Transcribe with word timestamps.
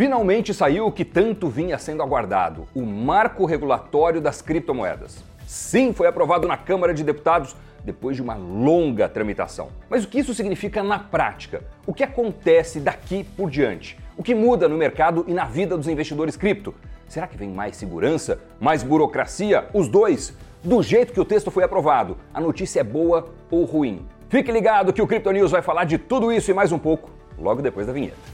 Finalmente 0.00 0.54
saiu 0.54 0.86
o 0.86 0.92
que 0.92 1.04
tanto 1.04 1.50
vinha 1.50 1.76
sendo 1.76 2.02
aguardado: 2.02 2.66
o 2.74 2.86
marco 2.86 3.44
regulatório 3.44 4.18
das 4.18 4.40
criptomoedas. 4.40 5.22
Sim, 5.46 5.92
foi 5.92 6.06
aprovado 6.06 6.48
na 6.48 6.56
Câmara 6.56 6.94
de 6.94 7.04
Deputados 7.04 7.54
depois 7.84 8.16
de 8.16 8.22
uma 8.22 8.34
longa 8.34 9.10
tramitação. 9.10 9.68
Mas 9.90 10.02
o 10.02 10.08
que 10.08 10.18
isso 10.18 10.32
significa 10.32 10.82
na 10.82 10.98
prática? 10.98 11.62
O 11.86 11.92
que 11.92 12.02
acontece 12.02 12.80
daqui 12.80 13.24
por 13.36 13.50
diante? 13.50 13.98
O 14.16 14.22
que 14.22 14.34
muda 14.34 14.70
no 14.70 14.78
mercado 14.78 15.22
e 15.28 15.34
na 15.34 15.44
vida 15.44 15.76
dos 15.76 15.86
investidores 15.86 16.34
cripto? 16.34 16.74
Será 17.06 17.26
que 17.26 17.36
vem 17.36 17.50
mais 17.50 17.76
segurança? 17.76 18.40
Mais 18.58 18.82
burocracia? 18.82 19.68
Os 19.74 19.86
dois? 19.86 20.32
Do 20.64 20.82
jeito 20.82 21.12
que 21.12 21.20
o 21.20 21.26
texto 21.26 21.50
foi 21.50 21.62
aprovado, 21.62 22.16
a 22.32 22.40
notícia 22.40 22.80
é 22.80 22.84
boa 22.84 23.28
ou 23.50 23.66
ruim? 23.66 24.06
Fique 24.30 24.50
ligado 24.50 24.94
que 24.94 25.02
o 25.02 25.06
Crypto 25.06 25.30
News 25.30 25.50
vai 25.50 25.60
falar 25.60 25.84
de 25.84 25.98
tudo 25.98 26.32
isso 26.32 26.50
e 26.50 26.54
mais 26.54 26.72
um 26.72 26.78
pouco 26.78 27.10
logo 27.38 27.60
depois 27.60 27.86
da 27.86 27.92
vinheta. 27.92 28.29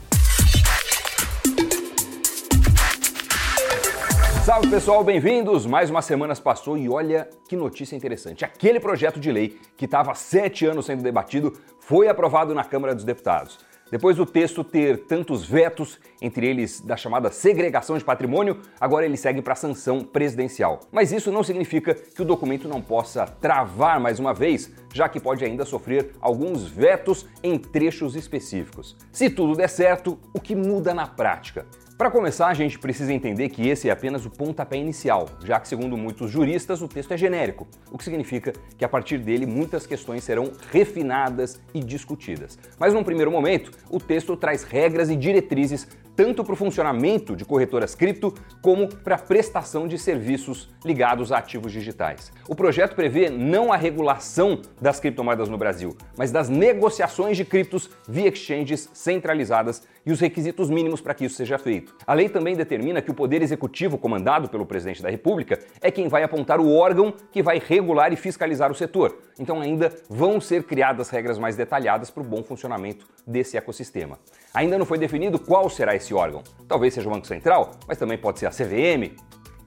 Salve 4.47 4.69
pessoal, 4.69 5.03
bem-vindos! 5.03 5.65
Mais 5.65 5.89
uma 5.89 6.01
semana 6.01 6.33
se 6.33 6.41
passou 6.41 6.77
e 6.77 6.87
olha 6.87 7.27
que 7.49 7.55
notícia 7.57 7.97
interessante. 7.97 8.45
Aquele 8.45 8.79
projeto 8.79 9.19
de 9.19 9.29
lei 9.29 9.59
que 9.75 9.83
estava 9.83 10.13
há 10.13 10.15
sete 10.15 10.65
anos 10.65 10.85
sendo 10.85 11.03
debatido 11.03 11.51
foi 11.81 12.07
aprovado 12.07 12.55
na 12.55 12.63
Câmara 12.63 12.95
dos 12.95 13.03
Deputados. 13.03 13.59
Depois 13.91 14.15
do 14.15 14.25
texto 14.25 14.63
ter 14.63 14.99
tantos 14.99 15.43
vetos, 15.43 15.99
entre 16.21 16.47
eles 16.47 16.79
da 16.79 16.95
chamada 16.95 17.29
segregação 17.29 17.97
de 17.97 18.05
patrimônio, 18.05 18.61
agora 18.79 19.05
ele 19.05 19.17
segue 19.17 19.41
para 19.41 19.51
a 19.51 19.57
sanção 19.57 19.99
presidencial. 19.99 20.79
Mas 20.93 21.11
isso 21.11 21.29
não 21.29 21.43
significa 21.43 21.93
que 21.93 22.21
o 22.21 22.25
documento 22.25 22.69
não 22.69 22.81
possa 22.81 23.25
travar 23.25 23.99
mais 23.99 24.17
uma 24.17 24.33
vez, 24.33 24.71
já 24.93 25.09
que 25.09 25.19
pode 25.19 25.43
ainda 25.43 25.65
sofrer 25.65 26.13
alguns 26.21 26.65
vetos 26.65 27.25
em 27.43 27.59
trechos 27.59 28.15
específicos. 28.15 28.95
Se 29.11 29.29
tudo 29.29 29.57
der 29.57 29.67
certo, 29.67 30.17
o 30.33 30.39
que 30.39 30.55
muda 30.55 30.93
na 30.93 31.05
prática? 31.05 31.65
Para 31.97 32.11
começar, 32.11 32.45
a 32.45 32.53
gente 32.53 32.77
precisa 32.77 33.11
entender 33.11 33.49
que 33.49 33.67
esse 33.67 33.89
é 33.89 33.91
apenas 33.91 34.23
o 34.23 34.29
pontapé 34.29 34.77
inicial, 34.77 35.27
já 35.43 35.59
que, 35.59 35.67
segundo 35.67 35.97
muitos 35.97 36.29
juristas, 36.29 36.79
o 36.79 36.87
texto 36.87 37.11
é 37.11 37.17
genérico, 37.17 37.67
o 37.91 37.97
que 37.97 38.03
significa 38.03 38.53
que 38.77 38.85
a 38.85 38.87
partir 38.87 39.17
dele 39.17 39.47
muitas 39.47 39.87
questões 39.87 40.23
serão 40.23 40.51
refinadas 40.71 41.59
e 41.73 41.79
discutidas. 41.79 42.59
Mas 42.77 42.93
num 42.93 43.03
primeiro 43.03 43.31
momento, 43.31 43.71
o 43.89 43.99
texto 43.99 44.37
traz 44.37 44.61
regras 44.61 45.09
e 45.09 45.15
diretrizes 45.15 45.87
tanto 46.17 46.43
para 46.43 46.53
o 46.53 46.57
funcionamento 46.57 47.35
de 47.35 47.45
corretoras 47.45 47.93
cripto 47.93 48.33
como 48.59 48.87
para 48.87 49.15
a 49.15 49.19
prestação 49.19 49.87
de 49.87 49.99
serviços 49.99 50.67
ligados 50.83 51.31
a 51.31 51.37
ativos 51.37 51.71
digitais. 51.71 52.31
O 52.49 52.55
projeto 52.55 52.95
prevê 52.95 53.29
não 53.29 53.71
a 53.71 53.77
regulação 53.77 54.59
das 54.81 54.99
criptomoedas 54.99 55.47
no 55.47 55.59
Brasil, 55.59 55.95
mas 56.17 56.31
das 56.31 56.49
negociações 56.49 57.37
de 57.37 57.45
criptos 57.45 57.87
via 58.09 58.29
exchanges 58.29 58.89
centralizadas 58.93 59.83
e 60.07 60.11
os 60.11 60.21
requisitos 60.21 60.69
mínimos 60.69 61.01
para 61.01 61.13
que 61.13 61.25
isso 61.25 61.35
seja 61.35 61.57
feito. 61.57 61.93
A 62.07 62.13
lei 62.13 62.29
também 62.29 62.55
determina 62.55 63.01
que 63.01 63.11
o 63.11 63.13
Poder 63.13 63.41
Executivo, 63.41 63.97
comandado 63.97 64.47
pelo 64.47 64.65
Presidente 64.65 65.03
da 65.03 65.09
República, 65.09 65.59
é 65.81 65.91
quem 65.91 66.07
vai 66.07 66.23
apontar 66.23 66.61
o 66.61 66.73
órgão 66.73 67.13
que 67.29 67.43
vai 67.43 67.59
regular 67.59 68.13
e 68.13 68.15
fiscalizar 68.15 68.71
o 68.71 68.75
setor. 68.75 69.17
Então, 69.37 69.59
ainda 69.59 69.93
vão 70.09 70.39
ser 70.39 70.63
criadas 70.63 71.09
regras 71.09 71.37
mais 71.37 71.57
detalhadas 71.57 72.09
para 72.09 72.23
o 72.23 72.25
bom 72.25 72.41
funcionamento 72.41 73.05
desse 73.27 73.57
ecossistema. 73.57 74.17
Ainda 74.53 74.77
não 74.77 74.85
foi 74.85 74.97
definido 74.97 75.37
qual 75.37 75.69
será 75.69 75.93
esse 75.93 76.13
órgão. 76.13 76.41
Talvez 76.69 76.93
seja 76.93 77.09
o 77.09 77.11
Banco 77.11 77.27
Central, 77.27 77.71
mas 77.85 77.97
também 77.97 78.17
pode 78.17 78.39
ser 78.39 78.45
a 78.45 78.51
CVM. 78.51 79.13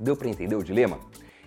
Deu 0.01 0.17
para 0.17 0.31
entender 0.31 0.57
o 0.57 0.65
dilema? 0.65 1.01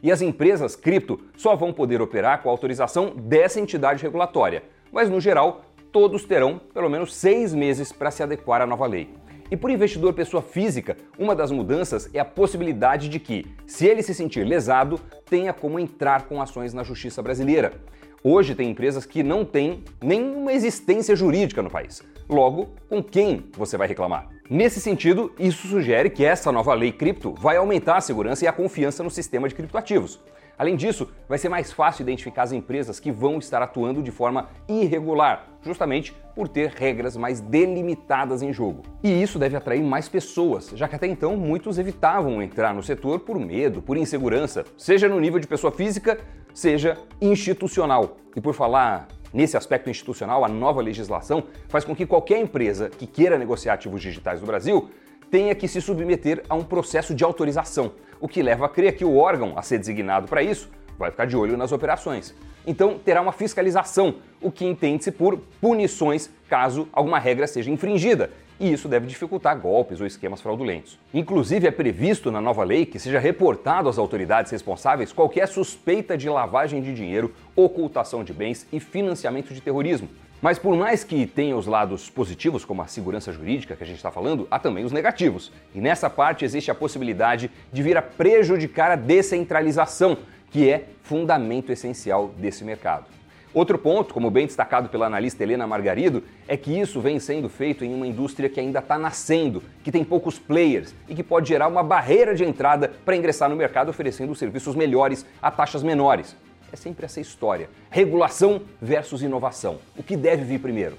E 0.03 0.11
as 0.11 0.21
empresas 0.21 0.75
cripto 0.75 1.19
só 1.35 1.55
vão 1.55 1.73
poder 1.73 1.99
operar 1.99 2.43
com 2.43 2.49
a 2.49 2.51
autorização 2.51 3.15
dessa 3.15 3.59
entidade 3.59 4.03
regulatória. 4.03 4.61
Mas, 4.91 5.09
no 5.09 5.19
geral, 5.19 5.61
todos 5.93 6.25
terão 6.25 6.59
pelo 6.73 6.89
menos 6.89 7.15
seis 7.15 7.53
meses 7.53 7.91
para 7.91 8.09
se 8.09 8.23
adequar 8.23 8.61
à 8.61 8.65
nova 8.65 8.87
lei. 8.87 9.07
E 9.51 9.55
por 9.55 9.69
investidor 9.69 10.13
pessoa 10.13 10.41
física, 10.41 10.97
uma 11.17 11.35
das 11.35 11.51
mudanças 11.51 12.09
é 12.13 12.19
a 12.19 12.25
possibilidade 12.25 13.07
de 13.07 13.19
que, 13.19 13.45
se 13.67 13.85
ele 13.85 14.01
se 14.01 14.15
sentir 14.15 14.43
lesado, 14.43 14.99
tenha 15.29 15.53
como 15.53 15.79
entrar 15.79 16.23
com 16.23 16.41
ações 16.41 16.73
na 16.73 16.83
justiça 16.83 17.21
brasileira. 17.21 17.73
Hoje 18.23 18.55
tem 18.55 18.71
empresas 18.71 19.05
que 19.05 19.21
não 19.21 19.45
têm 19.45 19.83
nenhuma 20.01 20.51
existência 20.51 21.15
jurídica 21.15 21.61
no 21.61 21.69
país. 21.69 22.01
Logo, 22.27 22.69
com 22.89 23.03
quem 23.03 23.43
você 23.55 23.77
vai 23.77 23.87
reclamar? 23.87 24.29
Nesse 24.49 24.81
sentido, 24.81 25.31
isso 25.37 25.67
sugere 25.67 26.09
que 26.09 26.25
essa 26.25 26.51
nova 26.51 26.73
lei 26.73 26.91
cripto 26.91 27.35
vai 27.37 27.57
aumentar 27.57 27.97
a 27.97 28.01
segurança 28.01 28.45
e 28.45 28.47
a 28.47 28.53
confiança 28.53 29.03
no 29.03 29.11
sistema 29.11 29.47
de 29.47 29.53
criptoativos. 29.53 30.19
Além 30.57 30.75
disso, 30.75 31.09
vai 31.27 31.37
ser 31.37 31.49
mais 31.49 31.71
fácil 31.71 32.03
identificar 32.03 32.43
as 32.43 32.51
empresas 32.51 32.99
que 32.99 33.11
vão 33.11 33.39
estar 33.39 33.61
atuando 33.61 34.03
de 34.03 34.11
forma 34.11 34.49
irregular, 34.67 35.47
justamente 35.61 36.13
por 36.35 36.47
ter 36.47 36.69
regras 36.69 37.17
mais 37.17 37.39
delimitadas 37.39 38.41
em 38.41 38.53
jogo. 38.53 38.83
E 39.03 39.21
isso 39.21 39.39
deve 39.39 39.55
atrair 39.55 39.83
mais 39.83 40.07
pessoas, 40.07 40.71
já 40.75 40.87
que 40.87 40.95
até 40.95 41.07
então 41.07 41.35
muitos 41.35 41.79
evitavam 41.79 42.41
entrar 42.41 42.73
no 42.73 42.83
setor 42.83 43.19
por 43.19 43.39
medo, 43.39 43.81
por 43.81 43.97
insegurança, 43.97 44.63
seja 44.77 45.09
no 45.09 45.19
nível 45.19 45.39
de 45.39 45.47
pessoa 45.47 45.71
física, 45.71 46.19
seja 46.53 46.97
institucional. 47.19 48.17
E 48.35 48.41
por 48.41 48.53
falar 48.53 49.07
Nesse 49.33 49.57
aspecto 49.57 49.89
institucional, 49.89 50.45
a 50.45 50.47
nova 50.47 50.79
legislação 50.79 51.45
faz 51.67 51.83
com 51.83 51.95
que 51.95 52.05
qualquer 52.05 52.39
empresa 52.39 52.87
que 52.87 53.07
queira 53.07 53.35
negociar 53.35 53.73
ativos 53.73 53.99
digitais 53.99 54.39
no 54.39 54.45
Brasil 54.45 54.91
tenha 55.31 55.55
que 55.55 55.67
se 55.67 55.81
submeter 55.81 56.43
a 56.47 56.53
um 56.53 56.63
processo 56.63 57.15
de 57.15 57.23
autorização, 57.23 57.93
o 58.23 58.27
que 58.29 58.41
leva 58.41 58.67
a 58.67 58.69
crer 58.69 58.95
que 58.95 59.03
o 59.03 59.17
órgão 59.17 59.51
a 59.57 59.61
ser 59.61 59.77
designado 59.77 60.29
para 60.29 60.41
isso 60.41 60.69
vai 60.97 61.11
ficar 61.11 61.25
de 61.25 61.35
olho 61.35 61.57
nas 61.57 61.73
operações. 61.73 62.33
Então 62.65 62.97
terá 62.97 63.21
uma 63.21 63.33
fiscalização, 63.33 64.15
o 64.41 64.49
que 64.49 64.63
entende-se 64.63 65.11
por 65.11 65.37
punições 65.59 66.29
caso 66.47 66.87
alguma 66.93 67.19
regra 67.19 67.45
seja 67.45 67.69
infringida, 67.69 68.31
e 68.57 68.71
isso 68.71 68.87
deve 68.87 69.07
dificultar 69.07 69.59
golpes 69.59 69.99
ou 69.99 70.07
esquemas 70.07 70.39
fraudulentos. 70.39 70.97
Inclusive, 71.13 71.67
é 71.67 71.71
previsto 71.71 72.31
na 72.31 72.39
nova 72.39 72.63
lei 72.63 72.85
que 72.85 72.97
seja 72.97 73.19
reportado 73.19 73.89
às 73.89 73.97
autoridades 73.97 74.53
responsáveis 74.53 75.11
qualquer 75.11 75.45
suspeita 75.45 76.17
de 76.17 76.29
lavagem 76.29 76.81
de 76.81 76.93
dinheiro, 76.93 77.33
ocultação 77.57 78.23
de 78.23 78.31
bens 78.31 78.65
e 78.71 78.79
financiamento 78.79 79.53
de 79.53 79.59
terrorismo, 79.59 80.07
mas 80.43 80.59
por 80.59 80.75
mais 80.75 81.05
que 81.05 81.25
tenha 81.25 81.55
os 81.55 81.67
lados 81.67 82.09
positivos, 82.09 82.65
como 82.65 82.81
a 82.81 82.85
segurança 82.85 83.31
jurídica 83.31 83.77
que 83.77 83.83
a 83.83 83.87
gente 83.87 83.95
está 83.95 84.11
falando, 84.11 84.45
há 84.51 84.59
também 84.59 84.83
os 84.83 84.91
negativos. 84.91 85.49
E 85.73 85.79
nessa 85.79 86.09
parte 86.09 86.43
existe 86.43 86.69
a 86.69 86.75
possibilidade 86.75 87.49
de 87.71 87.81
vir 87.81 87.95
a 87.95 88.01
prejudicar 88.01 88.91
a 88.91 88.97
descentralização, 88.97 90.17
que 90.51 90.69
é 90.69 90.83
fundamento 91.01 91.71
essencial 91.71 92.27
desse 92.37 92.65
mercado. 92.65 93.05
Outro 93.53 93.77
ponto, 93.77 94.13
como 94.13 94.29
bem 94.29 94.45
destacado 94.45 94.89
pela 94.89 95.05
analista 95.05 95.41
Helena 95.41 95.65
Margarido, 95.65 96.21
é 96.45 96.57
que 96.57 96.77
isso 96.77 96.99
vem 96.99 97.21
sendo 97.21 97.47
feito 97.47 97.85
em 97.85 97.95
uma 97.95 98.05
indústria 98.05 98.49
que 98.49 98.59
ainda 98.59 98.79
está 98.79 98.97
nascendo, 98.97 99.63
que 99.81 99.93
tem 99.93 100.03
poucos 100.03 100.37
players 100.37 100.93
e 101.07 101.15
que 101.15 101.23
pode 101.23 101.47
gerar 101.47 101.69
uma 101.69 101.83
barreira 101.83 102.35
de 102.35 102.43
entrada 102.43 102.91
para 103.05 103.15
ingressar 103.15 103.49
no 103.49 103.55
mercado 103.55 103.87
oferecendo 103.87 104.35
serviços 104.35 104.75
melhores 104.75 105.25
a 105.41 105.49
taxas 105.49 105.83
menores 105.83 106.35
é 106.73 106.75
sempre 106.75 107.05
essa 107.05 107.21
história: 107.21 107.69
regulação 107.89 108.61
versus 108.81 109.21
inovação. 109.21 109.79
O 109.95 110.03
que 110.03 110.17
deve 110.17 110.43
vir 110.43 110.59
primeiro? 110.59 110.97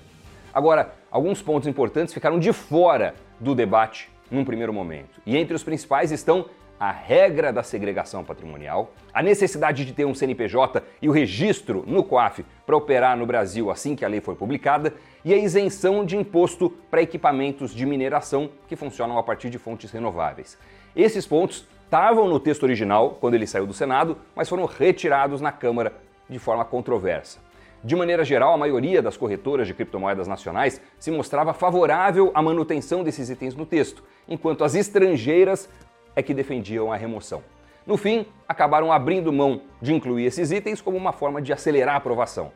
Agora, 0.52 0.94
alguns 1.10 1.42
pontos 1.42 1.66
importantes 1.66 2.14
ficaram 2.14 2.38
de 2.38 2.52
fora 2.52 3.14
do 3.40 3.54
debate 3.54 4.08
num 4.30 4.44
primeiro 4.44 4.72
momento. 4.72 5.20
E 5.26 5.36
entre 5.36 5.54
os 5.54 5.64
principais 5.64 6.12
estão 6.12 6.46
a 6.78 6.90
regra 6.90 7.52
da 7.52 7.62
segregação 7.62 8.24
patrimonial, 8.24 8.92
a 9.12 9.22
necessidade 9.22 9.84
de 9.84 9.92
ter 9.92 10.04
um 10.04 10.14
CNPJ 10.14 10.82
e 11.00 11.08
o 11.08 11.12
registro 11.12 11.84
no 11.86 12.02
COAF 12.04 12.44
para 12.66 12.76
operar 12.76 13.16
no 13.16 13.26
Brasil 13.26 13.70
assim 13.70 13.94
que 13.96 14.04
a 14.04 14.08
lei 14.08 14.20
foi 14.20 14.34
publicada 14.34 14.92
e 15.24 15.32
a 15.32 15.36
isenção 15.36 16.04
de 16.04 16.16
imposto 16.16 16.70
para 16.90 17.02
equipamentos 17.02 17.74
de 17.74 17.86
mineração 17.86 18.50
que 18.68 18.76
funcionam 18.76 19.18
a 19.18 19.22
partir 19.22 19.50
de 19.50 19.58
fontes 19.58 19.90
renováveis. 19.90 20.58
Esses 20.94 21.26
pontos 21.26 21.66
estavam 21.94 22.26
no 22.26 22.40
texto 22.40 22.64
original 22.64 23.16
quando 23.20 23.34
ele 23.34 23.46
saiu 23.46 23.68
do 23.68 23.72
Senado, 23.72 24.18
mas 24.34 24.48
foram 24.48 24.64
retirados 24.64 25.40
na 25.40 25.52
Câmara 25.52 25.92
de 26.28 26.40
forma 26.40 26.64
controversa. 26.64 27.38
De 27.84 27.94
maneira 27.94 28.24
geral, 28.24 28.52
a 28.52 28.58
maioria 28.58 29.00
das 29.00 29.16
corretoras 29.16 29.68
de 29.68 29.74
criptomoedas 29.74 30.26
nacionais 30.26 30.80
se 30.98 31.12
mostrava 31.12 31.54
favorável 31.54 32.32
à 32.34 32.42
manutenção 32.42 33.04
desses 33.04 33.30
itens 33.30 33.54
no 33.54 33.64
texto, 33.64 34.02
enquanto 34.26 34.64
as 34.64 34.74
estrangeiras 34.74 35.68
é 36.16 36.22
que 36.22 36.34
defendiam 36.34 36.92
a 36.92 36.96
remoção. 36.96 37.44
No 37.86 37.96
fim, 37.96 38.26
acabaram 38.48 38.90
abrindo 38.90 39.32
mão 39.32 39.60
de 39.80 39.94
incluir 39.94 40.24
esses 40.24 40.50
itens 40.50 40.80
como 40.80 40.96
uma 40.96 41.12
forma 41.12 41.40
de 41.40 41.52
acelerar 41.52 41.94
a 41.94 41.98
aprovação. 41.98 42.50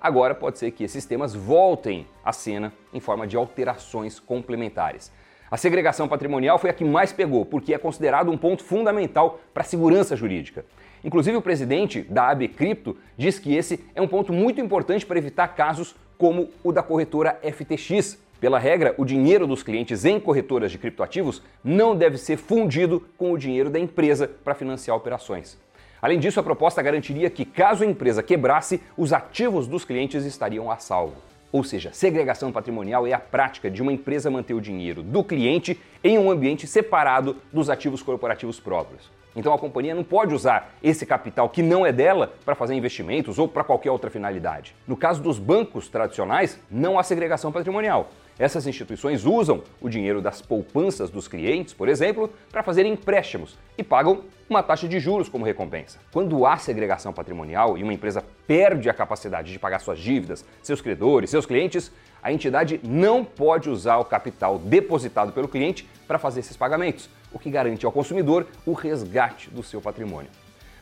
Agora 0.00 0.36
pode 0.36 0.56
ser 0.56 0.70
que 0.70 0.84
esses 0.84 1.04
temas 1.04 1.34
voltem 1.34 2.06
à 2.24 2.32
cena 2.32 2.72
em 2.92 3.00
forma 3.00 3.26
de 3.26 3.36
alterações 3.36 4.20
complementares. 4.20 5.10
A 5.54 5.56
segregação 5.56 6.08
patrimonial 6.08 6.58
foi 6.58 6.68
a 6.68 6.72
que 6.72 6.84
mais 6.84 7.12
pegou, 7.12 7.46
porque 7.46 7.72
é 7.72 7.78
considerado 7.78 8.28
um 8.28 8.36
ponto 8.36 8.64
fundamental 8.64 9.38
para 9.54 9.62
a 9.62 9.64
segurança 9.64 10.16
jurídica. 10.16 10.64
Inclusive, 11.04 11.36
o 11.36 11.40
presidente 11.40 12.02
da 12.02 12.28
AB 12.28 12.48
Cripto 12.48 12.96
diz 13.16 13.38
que 13.38 13.54
esse 13.54 13.78
é 13.94 14.02
um 14.02 14.08
ponto 14.08 14.32
muito 14.32 14.60
importante 14.60 15.06
para 15.06 15.16
evitar 15.16 15.46
casos 15.46 15.94
como 16.18 16.48
o 16.64 16.72
da 16.72 16.82
corretora 16.82 17.38
FTX. 17.40 18.18
Pela 18.40 18.58
regra, 18.58 18.96
o 18.98 19.04
dinheiro 19.04 19.46
dos 19.46 19.62
clientes 19.62 20.04
em 20.04 20.18
corretoras 20.18 20.72
de 20.72 20.78
criptoativos 20.78 21.40
não 21.62 21.94
deve 21.94 22.18
ser 22.18 22.36
fundido 22.36 23.06
com 23.16 23.30
o 23.30 23.38
dinheiro 23.38 23.70
da 23.70 23.78
empresa 23.78 24.26
para 24.26 24.56
financiar 24.56 24.96
operações. 24.96 25.56
Além 26.02 26.18
disso, 26.18 26.40
a 26.40 26.42
proposta 26.42 26.82
garantiria 26.82 27.30
que, 27.30 27.44
caso 27.44 27.84
a 27.84 27.86
empresa 27.86 28.24
quebrasse, 28.24 28.80
os 28.96 29.12
ativos 29.12 29.68
dos 29.68 29.84
clientes 29.84 30.24
estariam 30.24 30.68
a 30.68 30.78
salvo. 30.78 31.14
Ou 31.54 31.62
seja, 31.62 31.92
segregação 31.92 32.50
patrimonial 32.50 33.06
é 33.06 33.12
a 33.12 33.18
prática 33.20 33.70
de 33.70 33.80
uma 33.80 33.92
empresa 33.92 34.28
manter 34.28 34.54
o 34.54 34.60
dinheiro 34.60 35.04
do 35.04 35.22
cliente 35.22 35.80
em 36.02 36.18
um 36.18 36.28
ambiente 36.28 36.66
separado 36.66 37.36
dos 37.52 37.70
ativos 37.70 38.02
corporativos 38.02 38.58
próprios. 38.58 39.08
Então 39.36 39.54
a 39.54 39.58
companhia 39.58 39.94
não 39.94 40.02
pode 40.02 40.34
usar 40.34 40.74
esse 40.82 41.06
capital 41.06 41.48
que 41.48 41.62
não 41.62 41.86
é 41.86 41.92
dela 41.92 42.34
para 42.44 42.56
fazer 42.56 42.74
investimentos 42.74 43.38
ou 43.38 43.46
para 43.46 43.62
qualquer 43.62 43.92
outra 43.92 44.10
finalidade. 44.10 44.74
No 44.84 44.96
caso 44.96 45.22
dos 45.22 45.38
bancos 45.38 45.86
tradicionais, 45.86 46.58
não 46.68 46.98
há 46.98 47.04
segregação 47.04 47.52
patrimonial. 47.52 48.10
Essas 48.38 48.66
instituições 48.66 49.24
usam 49.24 49.62
o 49.80 49.88
dinheiro 49.88 50.20
das 50.20 50.42
poupanças 50.42 51.08
dos 51.08 51.28
clientes, 51.28 51.72
por 51.72 51.88
exemplo, 51.88 52.28
para 52.50 52.64
fazer 52.64 52.84
empréstimos 52.84 53.56
e 53.78 53.82
pagam 53.82 54.24
uma 54.50 54.62
taxa 54.62 54.88
de 54.88 54.98
juros 54.98 55.28
como 55.28 55.44
recompensa. 55.44 55.98
Quando 56.12 56.44
há 56.44 56.56
segregação 56.56 57.12
patrimonial 57.12 57.78
e 57.78 57.82
uma 57.82 57.94
empresa 57.94 58.24
perde 58.46 58.90
a 58.90 58.94
capacidade 58.94 59.52
de 59.52 59.58
pagar 59.58 59.78
suas 59.78 60.00
dívidas, 60.00 60.44
seus 60.62 60.80
credores, 60.80 61.30
seus 61.30 61.46
clientes, 61.46 61.92
a 62.22 62.32
entidade 62.32 62.80
não 62.82 63.24
pode 63.24 63.70
usar 63.70 63.98
o 63.98 64.04
capital 64.04 64.58
depositado 64.58 65.32
pelo 65.32 65.48
cliente 65.48 65.88
para 66.06 66.18
fazer 66.18 66.40
esses 66.40 66.56
pagamentos, 66.56 67.08
o 67.32 67.38
que 67.38 67.50
garante 67.50 67.86
ao 67.86 67.92
consumidor 67.92 68.46
o 68.66 68.72
resgate 68.72 69.48
do 69.48 69.62
seu 69.62 69.80
patrimônio. 69.80 70.30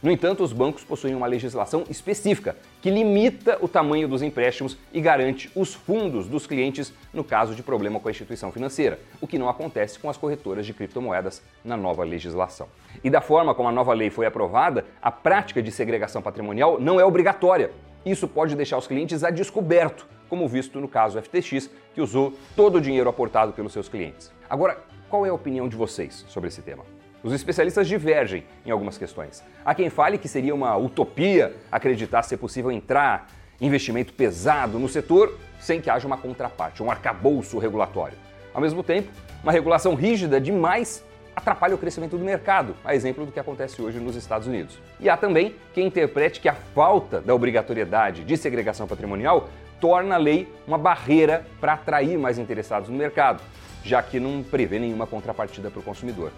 No 0.02 0.10
entanto, 0.10 0.42
os 0.42 0.52
bancos 0.52 0.82
possuem 0.82 1.14
uma 1.14 1.28
legislação 1.28 1.84
específica 1.88 2.56
que 2.80 2.90
limita 2.90 3.56
o 3.60 3.68
tamanho 3.68 4.08
dos 4.08 4.20
empréstimos 4.20 4.76
e 4.92 5.00
garante 5.00 5.48
os 5.54 5.74
fundos 5.74 6.26
dos 6.26 6.44
clientes 6.44 6.92
no 7.14 7.22
caso 7.22 7.54
de 7.54 7.62
problema 7.62 8.00
com 8.00 8.08
a 8.08 8.10
instituição 8.10 8.50
financeira, 8.50 8.98
o 9.20 9.28
que 9.28 9.38
não 9.38 9.48
acontece 9.48 10.00
com 10.00 10.10
as 10.10 10.16
corretoras 10.16 10.66
de 10.66 10.74
criptomoedas 10.74 11.40
na 11.64 11.76
nova 11.76 12.02
legislação. 12.02 12.66
E 13.04 13.08
da 13.08 13.20
forma 13.20 13.54
como 13.54 13.68
a 13.68 13.72
nova 13.72 13.92
lei 13.92 14.10
foi 14.10 14.26
aprovada, 14.26 14.84
a 15.00 15.12
prática 15.12 15.62
de 15.62 15.70
segregação 15.70 16.20
patrimonial 16.20 16.80
não 16.80 16.98
é 16.98 17.04
obrigatória. 17.04 17.70
Isso 18.04 18.26
pode 18.26 18.56
deixar 18.56 18.78
os 18.78 18.88
clientes 18.88 19.22
a 19.22 19.30
descoberto, 19.30 20.08
como 20.28 20.48
visto 20.48 20.80
no 20.80 20.88
caso 20.88 21.22
FTX, 21.22 21.70
que 21.94 22.00
usou 22.00 22.32
todo 22.56 22.78
o 22.78 22.80
dinheiro 22.80 23.08
aportado 23.08 23.52
pelos 23.52 23.72
seus 23.72 23.88
clientes. 23.88 24.32
Agora, 24.50 24.82
qual 25.08 25.24
é 25.24 25.28
a 25.28 25.34
opinião 25.34 25.68
de 25.68 25.76
vocês 25.76 26.24
sobre 26.26 26.48
esse 26.48 26.60
tema? 26.60 26.82
Os 27.22 27.32
especialistas 27.32 27.86
divergem 27.86 28.42
em 28.66 28.72
algumas 28.72 28.98
questões. 28.98 29.44
Há 29.64 29.74
quem 29.76 29.88
fale 29.88 30.18
que 30.18 30.26
seria 30.26 30.52
uma 30.52 30.76
utopia 30.76 31.54
acreditar 31.70 32.24
ser 32.24 32.36
possível 32.36 32.72
entrar 32.72 33.28
investimento 33.60 34.12
pesado 34.12 34.76
no 34.76 34.88
setor 34.88 35.38
sem 35.60 35.80
que 35.80 35.88
haja 35.88 36.04
uma 36.04 36.18
contraparte, 36.18 36.82
um 36.82 36.90
arcabouço 36.90 37.58
regulatório. 37.58 38.18
Ao 38.52 38.60
mesmo 38.60 38.82
tempo, 38.82 39.08
uma 39.40 39.52
regulação 39.52 39.94
rígida 39.94 40.40
demais 40.40 41.04
atrapalha 41.34 41.76
o 41.76 41.78
crescimento 41.78 42.18
do 42.18 42.24
mercado, 42.24 42.74
a 42.84 42.92
exemplo 42.92 43.24
do 43.24 43.30
que 43.30 43.38
acontece 43.38 43.80
hoje 43.80 44.00
nos 44.00 44.16
Estados 44.16 44.48
Unidos. 44.48 44.80
E 44.98 45.08
há 45.08 45.16
também 45.16 45.54
quem 45.72 45.86
interprete 45.86 46.40
que 46.40 46.48
a 46.48 46.54
falta 46.54 47.20
da 47.20 47.32
obrigatoriedade 47.32 48.24
de 48.24 48.36
segregação 48.36 48.88
patrimonial 48.88 49.48
torna 49.80 50.16
a 50.16 50.18
lei 50.18 50.52
uma 50.66 50.76
barreira 50.76 51.46
para 51.60 51.74
atrair 51.74 52.18
mais 52.18 52.36
interessados 52.36 52.88
no 52.88 52.96
mercado, 52.96 53.40
já 53.84 54.02
que 54.02 54.18
não 54.18 54.42
prevê 54.42 54.80
nenhuma 54.80 55.06
contrapartida 55.06 55.70
para 55.70 55.80
o 55.80 55.84
consumidor. 55.84 56.32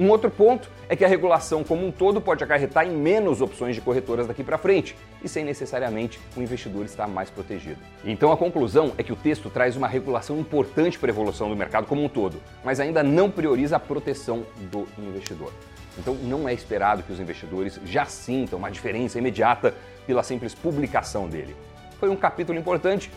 Um 0.00 0.08
outro 0.08 0.30
ponto 0.30 0.70
é 0.88 0.96
que 0.96 1.04
a 1.04 1.08
regulação 1.08 1.62
como 1.62 1.86
um 1.86 1.92
todo 1.92 2.22
pode 2.22 2.42
acarretar 2.42 2.86
em 2.86 2.90
menos 2.90 3.42
opções 3.42 3.74
de 3.74 3.82
corretoras 3.82 4.26
daqui 4.26 4.42
para 4.42 4.56
frente 4.56 4.96
e 5.22 5.28
sem 5.28 5.44
necessariamente 5.44 6.18
o 6.34 6.40
investidor 6.40 6.86
estar 6.86 7.06
mais 7.06 7.28
protegido. 7.28 7.78
Então 8.02 8.32
a 8.32 8.36
conclusão 8.36 8.94
é 8.96 9.02
que 9.02 9.12
o 9.12 9.16
texto 9.16 9.50
traz 9.50 9.76
uma 9.76 9.86
regulação 9.86 10.38
importante 10.38 10.98
para 10.98 11.10
a 11.10 11.12
evolução 11.12 11.50
do 11.50 11.54
mercado 11.54 11.86
como 11.86 12.02
um 12.02 12.08
todo, 12.08 12.40
mas 12.64 12.80
ainda 12.80 13.02
não 13.02 13.30
prioriza 13.30 13.76
a 13.76 13.78
proteção 13.78 14.46
do 14.72 14.88
investidor. 14.96 15.52
Então 15.98 16.14
não 16.14 16.48
é 16.48 16.54
esperado 16.54 17.02
que 17.02 17.12
os 17.12 17.20
investidores 17.20 17.78
já 17.84 18.06
sintam 18.06 18.58
uma 18.58 18.70
diferença 18.70 19.18
imediata 19.18 19.74
pela 20.06 20.22
simples 20.22 20.54
publicação 20.54 21.28
dele. 21.28 21.54
Foi 21.98 22.08
um 22.08 22.16
capítulo 22.16 22.58
importante, 22.58 23.10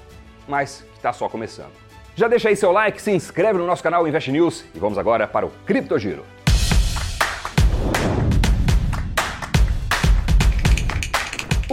mas 0.50 0.82
que 0.92 0.98
está 0.98 1.14
só 1.14 1.30
começando. 1.30 1.72
Já 2.14 2.28
deixa 2.28 2.50
aí 2.50 2.58
seu 2.58 2.74
like, 2.74 3.02
se 3.02 3.12
inscreve 3.12 3.58
no 3.58 3.66
nosso 3.66 3.82
canal 3.82 4.06
Invest 4.06 4.30
News 4.30 4.66
e 4.76 4.80
vamos 4.80 4.98
agora 4.98 5.26
para 5.26 5.46
o 5.46 5.52
Cripto 5.66 5.98
Giro. 5.98 6.26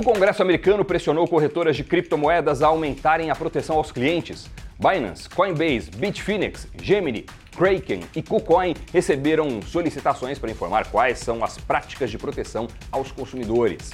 O 0.01 0.03
Congresso 0.03 0.41
americano 0.41 0.83
pressionou 0.83 1.29
corretoras 1.29 1.77
de 1.77 1.85
criptomoedas 1.85 2.63
a 2.63 2.69
aumentarem 2.69 3.31
a 3.31 3.37
proteção 3.37 3.77
aos 3.77 3.93
clientes. 3.93 4.49
Binance, 4.79 5.29
Coinbase, 5.29 5.91
Bitfinex, 5.95 6.67
Gemini, 6.83 7.27
Kraken 7.55 8.01
e 8.17 8.23
KuCoin 8.23 8.75
receberam 8.95 9.61
solicitações 9.61 10.39
para 10.39 10.51
informar 10.51 10.87
quais 10.91 11.19
são 11.19 11.45
as 11.45 11.59
práticas 11.59 12.11
de 12.11 12.17
proteção 12.17 12.67
aos 12.91 13.13
consumidores. 13.13 13.91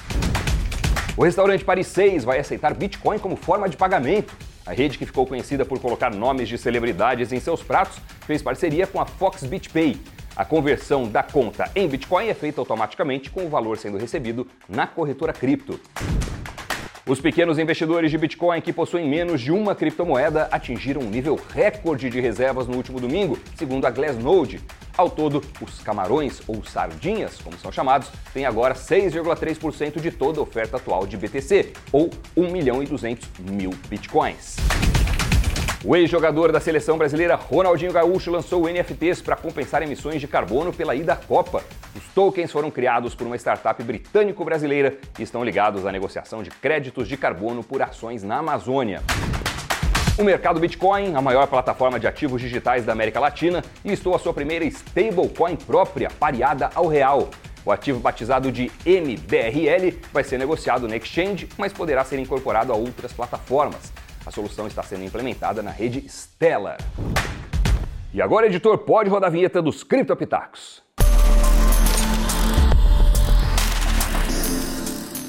O 1.17 1.25
restaurante 1.25 1.65
Paris 1.65 1.89
6 1.89 2.23
vai 2.23 2.39
aceitar 2.39 2.73
Bitcoin 2.73 3.19
como 3.19 3.35
forma 3.35 3.69
de 3.69 3.77
pagamento. 3.77 4.33
A 4.65 4.73
rede, 4.73 4.99
que 4.99 5.07
ficou 5.07 5.27
conhecida 5.27 5.65
por 5.65 5.81
colocar 5.81 6.15
nomes 6.15 6.49
de 6.49 6.57
celebridades 6.57 7.33
em 7.33 7.41
seus 7.41 7.65
pratos, 7.65 7.99
fez 8.25 8.41
parceria 8.41 8.87
com 8.87 9.01
a 9.01 9.07
Fox 9.07 9.43
BitPay, 9.43 9.97
a 10.37 10.45
conversão 10.45 11.09
da 11.09 11.23
conta 11.23 11.71
em 11.75 11.89
Bitcoin 11.89 12.29
é 12.29 12.35
feita 12.35 12.61
automaticamente 12.61 13.31
com 13.31 13.47
o 13.47 13.49
valor 13.49 13.79
sendo 13.79 13.97
recebido 13.97 14.47
na 14.69 14.87
corretora 14.87 15.33
cripto. 15.33 15.81
Os 17.09 17.21
pequenos 17.21 17.59
investidores 17.59 18.11
de 18.11 18.19
Bitcoin 18.19 18.61
que 18.61 18.73
possuem 18.73 19.09
menos 19.09 19.41
de 19.41 19.53
uma 19.53 19.75
criptomoeda 19.75 20.49
atingiram 20.51 21.01
um 21.01 21.09
nível 21.09 21.41
recorde 21.55 22.11
de 22.11 22.21
reservas 22.21 22.67
no 22.67 22.77
último 22.77 23.01
domingo, 23.01 23.39
segundo 23.55 23.87
a 23.87 23.91
Glassnode. 23.91 24.61
Ao 24.97 25.09
todo, 25.09 25.43
os 25.61 25.81
camarões, 25.81 26.43
ou 26.49 26.65
sardinhas, 26.65 27.39
como 27.41 27.57
são 27.59 27.71
chamados, 27.71 28.11
têm 28.35 28.45
agora 28.45 28.75
6,3% 28.75 30.01
de 30.01 30.11
toda 30.11 30.41
a 30.41 30.43
oferta 30.43 30.79
atual 30.79 31.07
de 31.07 31.17
BTC, 31.17 31.75
ou 31.93 32.11
1 32.37 32.51
milhão 32.51 32.83
e 32.83 32.87
200 32.87 33.29
mil 33.39 33.71
bitcoins. 33.89 34.57
O 35.89 35.95
ex-jogador 35.95 36.51
da 36.51 36.59
seleção 36.59 36.99
brasileira 36.99 37.37
Ronaldinho 37.37 37.93
Gaúcho 37.93 38.29
lançou 38.29 38.69
NFTs 38.69 39.23
para 39.23 39.37
compensar 39.37 39.85
emissões 39.85 40.21
de 40.21 40.27
carbono 40.27 40.73
pela 40.73 40.97
ida 40.97 41.13
à 41.13 41.17
Copa. 41.17 41.63
Os 41.95 42.03
tokens 42.13 42.51
foram 42.51 42.73
criados 42.73 43.15
por 43.15 43.25
uma 43.25 43.37
startup 43.37 43.81
britânico-brasileira 43.81 44.99
e 45.17 45.23
estão 45.23 45.45
ligados 45.45 45.87
à 45.87 45.93
negociação 45.93 46.43
de 46.43 46.51
créditos 46.51 47.07
de 47.07 47.17
carbono 47.17 47.63
por 47.63 47.81
ações 47.83 48.25
na 48.25 48.39
Amazônia. 48.39 49.01
O 50.19 50.25
mercado 50.25 50.59
Bitcoin, 50.59 51.15
a 51.15 51.23
maior 51.23 51.47
plataforma 51.47 52.01
de 52.01 52.09
ativos 52.09 52.43
digitais 52.43 52.85
da 52.85 52.91
América 52.91 53.21
Latina, 53.21 53.63
listou 53.85 54.13
a 54.13 54.19
sua 54.19 54.35
primeira 54.35 54.65
stablecoin 54.65 55.55
própria, 55.55 56.11
pareada 56.19 56.69
ao 56.75 56.89
real. 56.89 57.31
O 57.65 57.71
ativo 57.71 58.01
batizado 58.01 58.51
de 58.51 58.73
MBRL 58.85 60.01
vai 60.13 60.25
ser 60.25 60.37
negociado 60.37 60.89
na 60.89 60.97
exchange, 60.97 61.49
mas 61.57 61.73
poderá 61.73 62.05
ser 62.05 62.19
incorporado 62.19 62.73
a 62.73 62.75
outras 62.75 63.13
plataformas. 63.13 63.93
A 64.27 64.31
solução 64.33 64.67
está 64.67 64.83
sendo 64.83 65.05
implementada 65.05 65.63
na 65.63 65.71
rede 65.71 66.05
Stellar. 66.09 66.79
E 68.13 68.21
agora, 68.21 68.47
editor, 68.47 68.77
pode 68.79 69.09
rodar 69.09 69.29
a 69.29 69.33
vinheta 69.33 69.63
dos 69.63 69.85
Criptopitacos. 69.85 70.83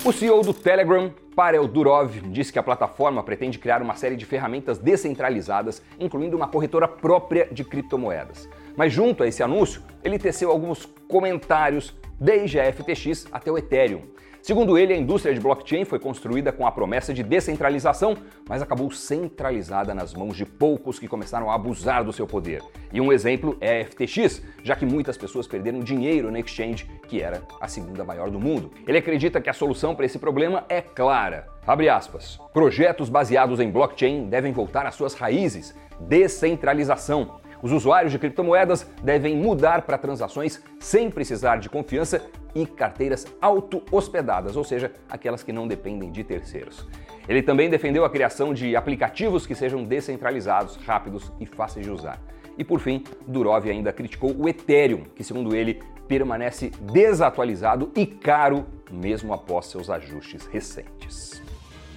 O 0.03 0.11
CEO 0.11 0.41
do 0.41 0.51
Telegram, 0.51 1.13
Parel 1.35 1.67
Durov, 1.67 2.19
disse 2.31 2.51
que 2.51 2.57
a 2.57 2.63
plataforma 2.63 3.21
pretende 3.21 3.59
criar 3.59 3.83
uma 3.83 3.93
série 3.93 4.15
de 4.15 4.25
ferramentas 4.25 4.79
descentralizadas, 4.79 5.79
incluindo 5.99 6.35
uma 6.35 6.47
corretora 6.47 6.87
própria 6.87 7.47
de 7.51 7.63
criptomoedas. 7.63 8.49
Mas 8.75 8.91
junto 8.91 9.21
a 9.21 9.27
esse 9.27 9.43
anúncio, 9.43 9.83
ele 10.03 10.17
teceu 10.17 10.49
alguns 10.49 10.87
comentários 11.07 11.93
desde 12.19 12.59
a 12.59 12.71
FTX 12.71 13.27
até 13.31 13.51
o 13.51 13.57
Ethereum. 13.57 14.01
Segundo 14.47 14.77
ele, 14.77 14.93
a 14.93 14.97
indústria 14.97 15.33
de 15.33 15.41
blockchain 15.41 15.83
foi 15.83 15.99
construída 15.99 16.53
com 16.53 16.65
a 16.65 16.71
promessa 16.71 17.13
de 17.13 17.21
descentralização, 17.21 18.15
mas 18.47 18.61
acabou 18.61 18.89
centralizada 18.89 19.93
nas 19.93 20.13
mãos 20.13 20.37
de 20.37 20.45
poucos 20.45 20.97
que 20.97 21.05
começaram 21.05 21.51
a 21.51 21.55
abusar 21.55 22.05
do 22.05 22.13
seu 22.13 22.25
poder. 22.25 22.63
E 22.93 23.01
um 23.01 23.11
exemplo 23.11 23.57
é 23.59 23.81
a 23.81 23.85
FTX, 23.85 24.41
já 24.63 24.73
que 24.73 24.85
muitas 24.85 25.17
pessoas 25.17 25.47
perderam 25.47 25.81
dinheiro 25.81 26.31
na 26.31 26.39
exchange, 26.39 26.89
que 27.09 27.21
era 27.21 27.41
a 27.59 27.67
segunda 27.67 28.05
maior 28.05 28.29
do 28.29 28.39
mundo. 28.39 28.71
Ele 28.87 28.97
acredita 28.97 29.41
que 29.41 29.49
a 29.49 29.53
solução 29.53 29.93
para 29.93 30.05
esse 30.05 30.17
problema 30.17 30.63
é 30.69 30.81
clara. 30.81 31.47
Abre 31.65 31.89
aspas. 31.89 32.39
Projetos 32.53 33.09
baseados 33.09 33.59
em 33.59 33.69
blockchain 33.69 34.29
devem 34.29 34.53
voltar 34.53 34.85
às 34.85 34.95
suas 34.95 35.13
raízes, 35.13 35.75
descentralização. 35.99 37.41
Os 37.61 37.71
usuários 37.71 38.11
de 38.11 38.19
criptomoedas 38.19 38.87
devem 39.01 39.35
mudar 39.35 39.81
para 39.81 39.97
transações 39.97 40.61
sem 40.79 41.09
precisar 41.09 41.57
de 41.57 41.69
confiança 41.69 42.23
e 42.53 42.65
carteiras 42.65 43.25
auto-hospedadas, 43.41 44.55
ou 44.55 44.63
seja, 44.63 44.91
aquelas 45.09 45.43
que 45.43 45.51
não 45.51 45.67
dependem 45.67 46.11
de 46.11 46.23
terceiros. 46.23 46.87
Ele 47.27 47.41
também 47.41 47.69
defendeu 47.69 48.05
a 48.05 48.09
criação 48.09 48.53
de 48.53 48.75
aplicativos 48.75 49.45
que 49.45 49.55
sejam 49.55 49.83
descentralizados, 49.83 50.77
rápidos 50.77 51.31
e 51.39 51.45
fáceis 51.45 51.85
de 51.85 51.91
usar. 51.91 52.21
E 52.57 52.63
por 52.63 52.79
fim, 52.79 53.03
Durov 53.27 53.69
ainda 53.69 53.91
criticou 53.91 54.35
o 54.35 54.47
Ethereum, 54.47 55.03
que 55.15 55.23
segundo 55.23 55.55
ele 55.55 55.81
permanece 56.07 56.71
desatualizado 56.81 57.91
e 57.95 58.05
caro 58.05 58.65
mesmo 58.89 59.33
após 59.33 59.65
seus 59.65 59.89
ajustes 59.89 60.45
recentes. 60.47 61.41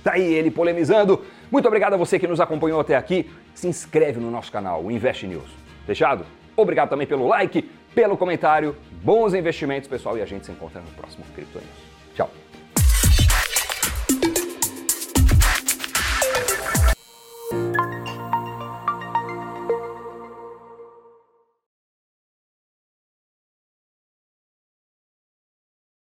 Tá 0.03 0.13
aí 0.15 0.33
ele 0.33 0.51
polemizando. 0.51 1.25
Muito 1.51 1.67
obrigado 1.67 1.95
a 1.95 1.97
você 1.97 2.19
que 2.19 2.27
nos 2.27 2.41
acompanhou 2.41 2.81
até 2.81 2.97
aqui. 2.97 3.31
Se 3.55 3.69
inscreve 3.69 4.19
no 4.21 4.31
nosso 4.31 4.51
canal, 4.51 4.83
o 4.83 4.91
Invest 4.91 5.27
News. 5.27 5.51
Fechado? 5.87 6.25
Obrigado 6.57 6.91
também 6.91 7.07
pelo 7.07 7.27
like, 7.27 7.63
pelo 7.95 8.17
comentário. 8.17 8.77
Bons 9.03 9.35
investimentos, 9.35 9.89
pessoal, 9.89 10.17
e 10.17 10.23
a 10.23 10.27
gente 10.27 10.47
se 10.47 10.53
encontra 10.53 10.81
no 10.81 10.91
próximo 10.93 11.25
Cripto 11.35 11.59
News. 11.59 12.15
Tchau! 12.15 12.50